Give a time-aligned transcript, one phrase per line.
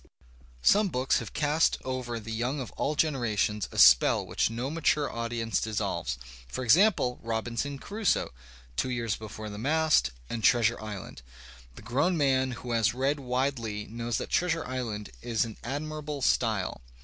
[0.63, 5.05] Some books have cast over the young of all generations a spell which no mature
[5.05, 8.33] experience dissolves, for example, '^Robinson Crusoe,"
[8.75, 11.21] "Two Years Before the Mast," and "Treasiu^ Island."
[11.75, 16.81] The grown man who has read widely knows that "Treasure Island" is in admirable style.